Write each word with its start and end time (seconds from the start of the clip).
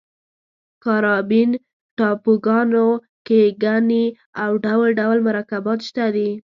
کارابین 0.83 1.49
ټاپوګانو 1.97 2.87
کې 3.27 3.41
ګني 3.63 4.05
او 4.43 4.51
ډول 4.65 4.89
ډول 4.99 5.17
مرکبات 5.29 5.79
شته 5.87 6.05
دي. 6.15 6.29